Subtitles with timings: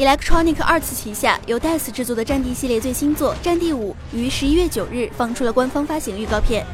[0.00, 6.64] Electronic Arts 旗下由 DICE 制作的《战地》系列最新作《战地五》于十一月九日放出了官方发行预告片。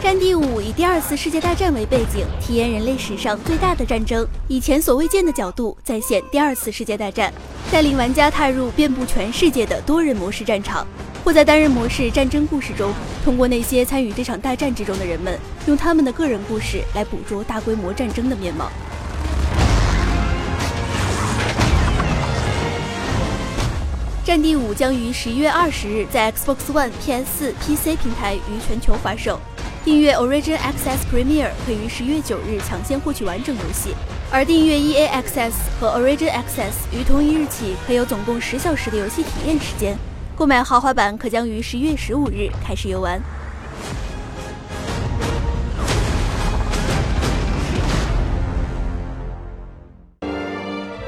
[0.02, 7.32] 《战地五》以第二次世界大战为背景，体验人类史上最大的战争，以前所未见的角度再现第二次世界大战，
[7.72, 10.86] 带领玩家踏入遍布全世界的多人模式战场。
[11.24, 12.92] 或在单人模式战争故事中，
[13.24, 18.66] 通过那些参与这场大战之中的人们，用他们的个人故事来捕捉大规模战争的面貌。
[24.26, 29.38] 《战地五》将于十一月二十日在 Xbox One、PS4、PC 平台于全球发售。
[29.84, 33.94] 订阅 Origin Access Premier 可于十月九日抢先获取完整游戏，
[34.32, 39.96] 而订阅 EA Access 和 Origin Access 于同一日起可有总共十小时的游戏体验时间。
[40.34, 43.22] 购买豪华版可将于十一月十五日开始游玩。